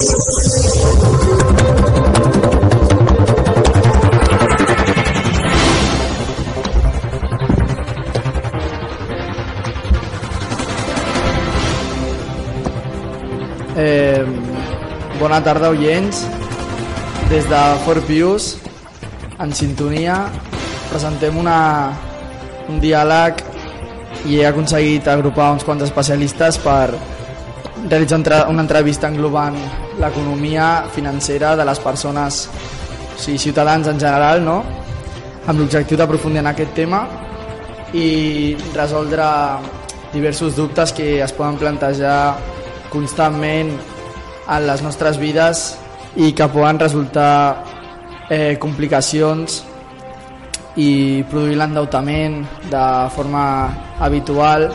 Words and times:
Eh, 0.00 0.06
bona 15.18 15.42
tarda, 15.42 15.70
oients. 15.70 16.26
Des 17.28 17.48
de 17.50 17.56
Fort 17.82 18.06
Pius, 18.06 18.54
en 19.42 19.50
sintonia, 19.50 20.30
presentem 20.92 21.42
una, 21.42 21.90
un 22.70 22.78
diàleg 22.78 23.42
i 24.30 24.38
he 24.38 24.46
aconseguit 24.46 25.10
agrupar 25.10 25.50
uns 25.58 25.66
quants 25.66 25.82
especialistes 25.90 26.62
per 26.62 26.94
realitzar 27.86 28.46
una 28.50 28.62
entrevista 28.64 29.08
englobant 29.08 29.56
l'economia 30.00 30.84
financera 30.94 31.54
de 31.56 31.64
les 31.64 31.78
persones, 31.78 32.48
o 33.14 33.20
sigui, 33.20 33.38
ciutadans 33.38 33.86
en 33.86 34.00
general, 34.00 34.42
no? 34.44 34.58
amb 35.48 35.60
l'objectiu 35.62 35.96
d'aprofundir 35.96 36.42
en 36.42 36.50
aquest 36.50 36.74
tema 36.76 37.06
i 37.96 38.56
resoldre 38.74 39.24
diversos 40.12 40.56
dubtes 40.56 40.92
que 40.92 41.22
es 41.24 41.32
poden 41.32 41.56
plantejar 41.56 42.36
constantment 42.92 43.72
en 44.48 44.66
les 44.66 44.82
nostres 44.84 45.16
vides 45.20 45.70
i 46.16 46.32
que 46.36 46.48
poden 46.52 46.80
resultar 46.80 47.64
eh, 48.28 48.56
complicacions 48.60 49.62
i 50.76 51.24
produir 51.30 51.56
l'endeutament 51.58 52.42
de 52.70 52.84
forma 53.16 53.44
habitual 54.04 54.68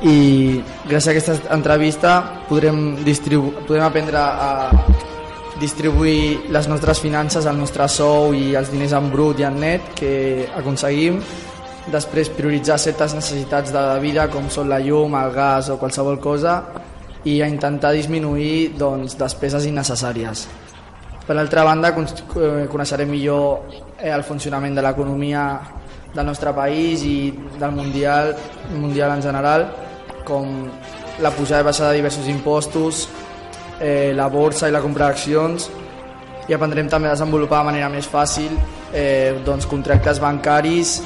i 0.00 0.60
gràcies 0.88 1.08
a 1.08 1.12
aquesta 1.12 1.54
entrevista 1.54 2.12
podrem, 2.48 2.96
podrem 3.66 3.84
aprendre 3.84 4.18
a 4.18 4.70
distribuir 5.60 6.48
les 6.48 6.68
nostres 6.68 7.02
finances, 7.04 7.44
el 7.44 7.58
nostre 7.58 7.84
sou 7.92 8.32
i 8.32 8.54
els 8.56 8.70
diners 8.72 8.94
en 8.96 9.10
brut 9.12 9.42
i 9.42 9.44
en 9.44 9.58
net 9.60 9.92
que 9.98 10.48
aconseguim 10.56 11.20
després 11.92 12.30
prioritzar 12.32 12.78
certes 12.80 13.14
necessitats 13.16 13.72
de 13.72 13.80
la 13.80 13.98
vida 14.00 14.28
com 14.32 14.48
són 14.48 14.70
la 14.72 14.80
llum, 14.80 15.16
el 15.20 15.34
gas 15.34 15.68
o 15.68 15.76
qualsevol 15.80 16.16
cosa 16.20 16.62
i 17.28 17.42
a 17.42 17.48
intentar 17.48 17.92
disminuir 17.92 18.72
doncs, 18.80 19.18
despeses 19.20 19.66
innecessàries. 19.68 20.46
Per 21.26 21.36
altra 21.36 21.64
banda, 21.64 21.92
eh, 21.92 22.66
coneixerem 22.72 23.10
millor 23.10 23.68
eh, 23.98 24.08
el 24.08 24.24
funcionament 24.24 24.74
de 24.74 24.82
l'economia 24.82 25.44
del 26.14 26.26
nostre 26.26 26.52
país 26.56 27.04
i 27.04 27.30
del 27.58 27.72
mundial, 27.72 28.34
mundial 28.72 29.12
en 29.18 29.22
general, 29.22 29.68
com 30.26 30.68
la 31.20 31.32
pujada 31.34 31.62
i 31.62 31.68
baixada 31.68 31.90
de 31.90 32.00
diversos 32.00 32.28
impostos, 32.28 33.08
eh, 33.80 34.12
la 34.14 34.28
borsa 34.28 34.68
i 34.68 34.74
la 34.74 34.80
compra 34.80 35.10
d'accions, 35.10 35.70
i 36.48 36.54
aprendrem 36.54 36.88
també 36.90 37.08
a 37.08 37.14
desenvolupar 37.14 37.60
de 37.62 37.70
manera 37.70 37.88
més 37.92 38.08
fàcil 38.10 38.56
eh, 38.92 39.36
doncs, 39.46 39.68
contractes 39.70 40.18
bancaris 40.22 40.96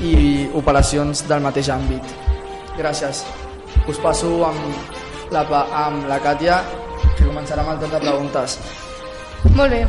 i 0.00 0.48
operacions 0.56 1.26
del 1.28 1.42
mateix 1.44 1.68
àmbit. 1.74 2.14
Gràcies. 2.78 3.24
Us 3.90 4.00
passo 4.00 4.30
amb 4.46 5.32
la, 5.34 5.44
amb 5.84 6.08
la 6.08 6.18
Càtia, 6.24 6.62
que 7.18 7.26
començarà 7.26 7.62
amb 7.62 7.74
el 7.74 7.84
tot 7.84 7.94
de 7.94 8.00
preguntes. 8.02 8.58
Molt 9.54 9.70
bé. 9.70 9.84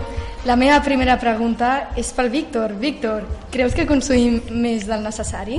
La 0.46 0.58
meva 0.60 0.78
primera 0.86 1.16
pregunta 1.18 1.92
és 1.98 2.12
pel 2.14 2.30
Víctor. 2.30 2.76
Víctor, 2.78 3.24
creus 3.54 3.74
que 3.74 3.88
consumim 3.90 4.42
més 4.52 4.86
del 4.86 5.02
necessari? 5.02 5.58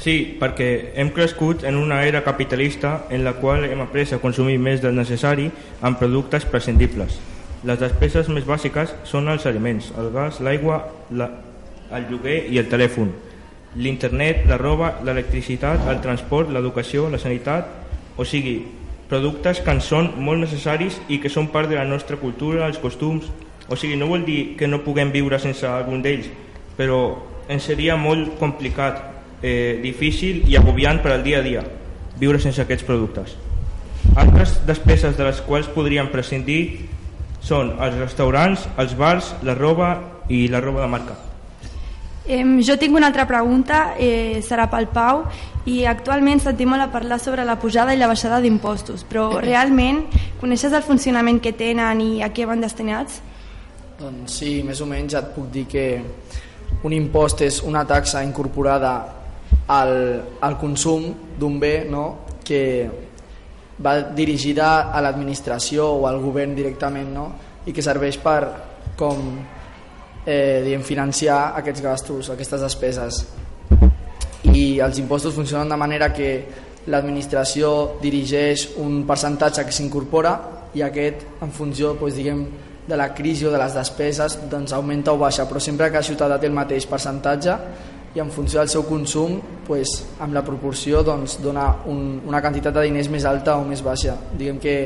Sí, 0.00 0.36
perquè 0.40 0.92
hem 0.98 1.12
crescut 1.14 1.64
en 1.68 1.76
una 1.76 2.02
era 2.06 2.24
capitalista 2.24 3.04
en 3.10 3.24
la 3.24 3.34
qual 3.34 3.64
hem 3.64 3.84
après 3.84 4.12
a 4.12 4.20
consumir 4.22 4.58
més 4.58 4.80
del 4.82 4.96
necessari 4.96 5.50
amb 5.80 5.98
productes 5.98 6.44
prescindibles. 6.44 7.20
Les 7.64 7.78
despeses 7.78 8.28
més 8.28 8.46
bàsiques 8.46 8.96
són 9.06 9.28
els 9.28 9.46
aliments, 9.46 9.92
el 9.98 10.10
gas, 10.10 10.40
l'aigua, 10.40 10.80
la, 11.10 11.28
el 11.92 12.08
lloguer 12.10 12.40
i 12.50 12.58
el 12.58 12.66
telèfon 12.72 13.12
l'internet, 13.76 14.44
la 14.46 14.58
roba, 14.58 14.98
l'electricitat, 15.04 15.86
el 15.88 16.00
transport, 16.04 16.50
l'educació, 16.52 17.08
la 17.08 17.18
sanitat, 17.18 17.68
o 18.16 18.24
sigui, 18.28 18.58
productes 19.08 19.62
que 19.64 19.72
ens 19.72 19.88
són 19.88 20.10
molt 20.24 20.42
necessaris 20.44 20.98
i 21.08 21.18
que 21.20 21.32
són 21.32 21.48
part 21.52 21.70
de 21.70 21.78
la 21.78 21.86
nostra 21.88 22.18
cultura, 22.20 22.66
els 22.66 22.80
costums, 22.82 23.30
o 23.68 23.76
sigui, 23.76 23.96
no 23.96 24.10
vol 24.10 24.26
dir 24.28 24.56
que 24.58 24.68
no 24.68 24.82
puguem 24.84 25.12
viure 25.12 25.40
sense 25.40 25.66
algun 25.68 26.02
d'ells, 26.04 26.28
però 26.76 27.00
ens 27.48 27.64
seria 27.68 27.96
molt 27.96 28.36
complicat, 28.40 29.00
eh, 29.42 29.80
difícil 29.82 30.44
i 30.48 30.56
agobiant 30.56 31.02
per 31.02 31.12
al 31.12 31.26
dia 31.26 31.42
a 31.42 31.46
dia 31.46 31.64
viure 32.18 32.40
sense 32.40 32.62
aquests 32.62 32.86
productes. 32.86 33.34
Altres 34.16 34.60
despeses 34.66 35.16
de 35.18 35.26
les 35.26 35.40
quals 35.42 35.68
podríem 35.72 36.10
prescindir 36.12 36.88
són 37.42 37.74
els 37.82 37.98
restaurants, 37.98 38.68
els 38.78 38.94
bars, 38.98 39.34
la 39.42 39.56
roba 39.58 39.92
i 40.30 40.46
la 40.48 40.60
roba 40.62 40.84
de 40.84 40.90
marca. 40.90 41.16
Eh, 42.22 42.44
jo 42.62 42.76
tinc 42.78 42.94
una 42.94 43.08
altra 43.10 43.26
pregunta, 43.26 43.94
eh, 43.98 44.38
serà 44.46 44.68
pel 44.70 44.86
Pau, 44.94 45.24
i 45.66 45.84
actualment 45.86 46.40
sentim 46.42 46.70
molt 46.70 46.82
a 46.82 46.90
parlar 46.92 47.18
sobre 47.18 47.44
la 47.44 47.58
pujada 47.58 47.94
i 47.94 47.98
la 47.98 48.06
baixada 48.06 48.40
d'impostos, 48.40 49.02
però 49.08 49.40
realment 49.42 50.04
coneixes 50.40 50.72
el 50.72 50.82
funcionament 50.86 51.40
que 51.42 51.52
tenen 51.52 52.00
i 52.00 52.22
a 52.22 52.30
què 52.34 52.46
van 52.46 52.62
destinats? 52.62 53.20
Doncs 53.98 54.38
sí, 54.38 54.62
més 54.66 54.80
o 54.80 54.86
menys 54.86 55.14
et 55.18 55.34
puc 55.34 55.50
dir 55.50 55.66
que 55.70 55.86
un 56.82 56.94
impost 56.94 57.42
és 57.42 57.60
una 57.62 57.84
taxa 57.86 58.22
incorporada 58.22 59.21
al, 59.72 59.94
al 60.40 60.58
consum 60.60 61.08
d'un 61.38 61.58
bé 61.60 61.74
no? 61.88 62.04
que 62.44 62.62
va 63.82 63.98
dirigida 64.14 64.92
a 64.92 65.00
l'administració 65.02 65.88
o 65.96 66.06
al 66.06 66.20
govern 66.22 66.54
directament 66.54 67.12
no? 67.14 67.26
i 67.66 67.72
que 67.72 67.84
serveix 67.84 68.18
per 68.22 68.40
com 68.98 69.22
eh, 70.26 70.60
diguem, 70.64 70.82
financiar 70.86 71.54
aquests 71.58 71.82
gastos, 71.82 72.30
aquestes 72.30 72.60
despeses. 72.62 73.22
I 74.52 74.80
els 74.84 74.98
impostos 75.00 75.34
funcionen 75.34 75.70
de 75.70 75.78
manera 75.78 76.10
que 76.12 76.32
l'administració 76.92 77.98
dirigeix 78.02 78.72
un 78.82 79.04
percentatge 79.06 79.64
que 79.64 79.74
s'incorpora 79.74 80.34
i 80.74 80.82
aquest, 80.82 81.24
en 81.44 81.52
funció 81.54 81.94
doncs, 81.94 82.18
diguem, 82.18 82.44
de 82.82 82.96
la 82.98 83.12
crisi 83.14 83.46
o 83.46 83.52
de 83.52 83.58
les 83.60 83.74
despeses, 83.78 84.34
doncs 84.50 84.72
augmenta 84.74 85.12
o 85.14 85.18
baixa, 85.18 85.46
però 85.46 85.60
sempre 85.62 85.88
que 85.90 86.00
la 86.00 86.06
ciutat 86.06 86.34
té 86.40 86.48
el 86.50 86.56
mateix 86.56 86.88
percentatge 86.90 87.54
i 88.14 88.20
en 88.20 88.30
funció 88.30 88.60
del 88.60 88.68
seu 88.68 88.84
consum, 88.84 89.38
doncs, 89.66 89.94
amb 90.20 90.34
la 90.36 90.42
proporció 90.44 91.02
doncs, 91.02 91.38
dona 91.40 91.68
un, 91.88 92.20
una 92.28 92.42
quantitat 92.44 92.74
de 92.76 92.84
diners 92.88 93.08
més 93.08 93.24
alta 93.24 93.56
o 93.56 93.64
més 93.64 93.82
baixa. 93.82 94.18
Diguem 94.36 94.58
que 94.60 94.76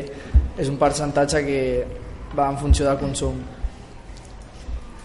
és 0.56 0.70
un 0.70 0.78
percentatge 0.78 1.42
que 1.44 1.60
va 2.36 2.50
en 2.50 2.58
funció 2.58 2.86
del 2.86 2.98
consum. 2.98 3.40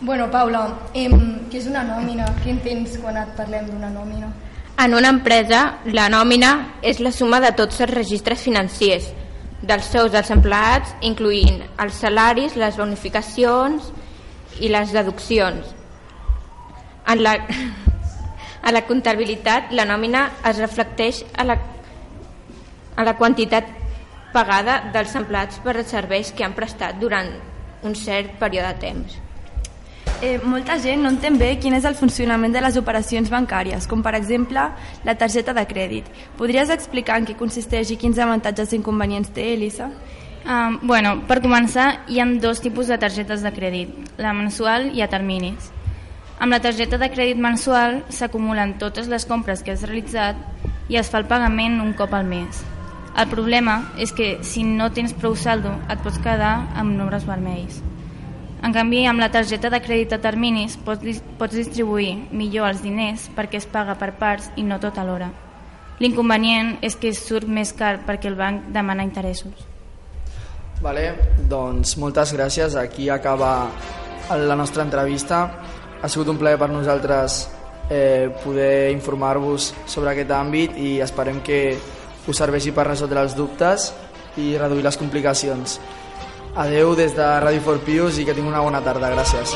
Bueno, 0.02 0.30
Paula, 0.31 0.68
eh, 0.94 1.10
què 1.10 1.60
és 1.60 1.68
una 1.70 1.84
nòmina? 1.86 2.26
Què 2.42 2.54
entens 2.56 2.98
quan 3.02 3.18
et 3.22 3.36
parlem 3.38 3.68
d'una 3.70 3.90
nòmina? 3.94 4.31
En 4.81 4.96
una 4.98 5.12
empresa, 5.14 5.78
la 5.86 6.08
nòmina 6.10 6.80
és 6.81 7.00
la 7.00 7.12
suma 7.14 7.40
de 7.42 7.52
tots 7.54 7.81
els 7.81 7.92
registres 7.94 8.42
financiers, 8.42 9.12
dels 9.62 9.92
sous 9.94 10.10
dels 10.13 10.31
empleats, 10.34 10.95
incluint 11.06 11.62
els 11.78 12.00
salaris, 12.01 12.56
les 12.57 12.78
bonificacions 12.78 13.92
i 14.60 14.72
les 14.74 14.94
deduccions. 14.94 15.69
En 17.12 17.22
la, 17.22 17.36
a 18.62 18.72
la 18.72 18.84
comptabilitat, 18.86 19.72
la 19.74 19.86
nòmina 19.90 20.28
es 20.50 20.60
reflecteix 20.62 21.24
a 21.38 21.46
la, 21.48 21.58
a 22.96 23.06
la 23.08 23.16
quantitat 23.18 23.68
pagada 24.31 24.78
dels 24.94 25.16
empleats 25.18 25.60
per 25.63 25.75
als 25.75 25.92
serveis 25.92 26.31
que 26.31 26.46
han 26.46 26.56
prestat 26.56 27.00
durant 27.02 27.34
un 27.84 27.98
cert 27.98 28.38
període 28.40 28.69
de 28.72 28.80
temps. 28.80 29.19
Eh, 30.22 30.38
molta 30.46 30.78
gent 30.78 31.02
no 31.02 31.10
entén 31.10 31.40
bé 31.42 31.56
quin 31.58 31.74
és 31.74 31.86
el 31.90 31.98
funcionament 31.98 32.54
de 32.54 32.62
les 32.62 32.78
operacions 32.78 33.31
bancàries, 33.34 33.88
com 33.90 34.04
per 34.06 34.13
exemple 34.13 34.68
la 35.04 35.16
targeta 35.18 35.56
de 35.57 35.66
crèdit. 35.66 36.12
Podries 36.38 36.69
explicar 36.69 37.18
en 37.18 37.25
què 37.25 37.34
consisteix 37.40 37.90
i 37.90 37.98
quins 37.98 38.22
avantatges 38.22 38.69
i 38.69 38.78
inconvenients 38.78 39.34
té, 39.34 39.48
Elisa? 39.56 39.90
Um, 40.42 40.78
bueno, 40.86 41.16
per 41.25 41.42
començar, 41.42 42.04
hi 42.10 42.22
ha 42.22 42.25
dos 42.42 42.62
tipus 42.62 42.94
de 42.94 43.00
targetes 43.02 43.42
de 43.42 43.52
crèdit, 43.54 43.98
la 44.22 44.34
mensual 44.34 44.92
i 44.94 45.02
a 45.02 45.10
terminis. 45.10 45.72
Amb 46.42 46.56
la 46.56 46.58
targeta 46.58 46.98
de 46.98 47.06
crèdit 47.14 47.38
mensual 47.38 48.00
s'acumulen 48.10 48.80
totes 48.82 49.06
les 49.12 49.28
compres 49.30 49.60
que 49.62 49.76
has 49.76 49.84
realitzat 49.86 50.40
i 50.90 50.96
es 50.98 51.10
fa 51.14 51.20
el 51.22 51.28
pagament 51.30 51.76
un 51.84 51.92
cop 51.94 52.16
al 52.18 52.26
mes. 52.26 52.64
El 53.14 53.28
problema 53.30 53.76
és 54.02 54.10
que 54.10 54.40
si 54.42 54.64
no 54.66 54.88
tens 54.90 55.14
prou 55.14 55.36
saldo 55.38 55.76
et 55.86 56.02
pots 56.02 56.18
quedar 56.24 56.56
amb 56.74 56.96
números 56.98 57.28
vermells. 57.30 57.84
En 58.66 58.74
canvi, 58.74 59.04
amb 59.06 59.22
la 59.22 59.30
targeta 59.30 59.70
de 59.70 59.82
crèdit 59.86 60.16
a 60.18 60.20
terminis 60.24 60.80
pots, 60.82 61.20
pots 61.38 61.60
distribuir 61.60 62.16
millor 62.32 62.72
els 62.72 62.82
diners 62.82 63.28
perquè 63.38 63.62
es 63.62 63.70
paga 63.70 63.94
per 64.02 64.16
parts 64.18 64.50
i 64.58 64.66
no 64.66 64.80
tot 64.82 64.98
alhora. 64.98 65.30
L'inconvenient 66.02 66.80
és 66.82 66.98
que 66.98 67.14
surt 67.14 67.46
més 67.46 67.70
car 67.78 68.00
perquè 68.08 68.32
el 68.32 68.40
banc 68.40 68.72
demana 68.74 69.06
interessos. 69.06 69.68
Vale, 70.82 71.06
doncs 71.54 71.94
moltes 72.02 72.34
gràcies. 72.34 72.74
Aquí 72.82 73.12
acaba 73.14 73.70
la 74.34 74.58
nostra 74.58 74.82
entrevista. 74.82 75.44
Ha 76.01 76.09
sigut 76.09 76.30
un 76.33 76.38
plaer 76.42 76.57
per 76.57 76.69
nosaltres 76.71 77.44
eh, 77.89 78.30
poder 78.44 78.92
informar-vos 78.92 79.71
sobre 79.86 80.12
aquest 80.13 80.31
àmbit 80.33 80.77
i 80.77 81.00
esperem 81.03 81.42
que 81.45 81.77
us 82.27 82.38
serveixi 82.38 82.74
per 82.74 82.88
resoldre 82.88 83.21
els 83.21 83.36
dubtes 83.38 83.92
i 84.42 84.57
reduir 84.57 84.83
les 84.86 84.98
complicacions. 84.98 85.80
Adeu 86.56 86.95
des 86.95 87.15
de 87.15 87.27
Radio 87.39 87.62
for 87.63 87.80
Pius 87.86 88.19
i 88.19 88.25
que 88.27 88.33
tinguin 88.36 88.51
una 88.51 88.63
bona 88.65 88.81
tarda. 88.83 89.13
Gràcies. 89.13 89.56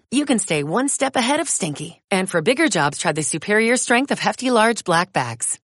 you 0.11 0.25
can 0.25 0.39
stay 0.39 0.63
one 0.63 0.89
step 0.89 1.15
ahead 1.15 1.39
of 1.39 1.49
stinky. 1.49 2.01
And 2.11 2.29
for 2.29 2.41
bigger 2.41 2.67
jobs, 2.67 2.97
try 2.97 3.13
the 3.13 3.23
superior 3.23 3.77
strength 3.77 4.11
of 4.11 4.19
Hefty 4.19 4.51
Large 4.51 4.83
Black 4.83 5.13
Bags. 5.13 5.59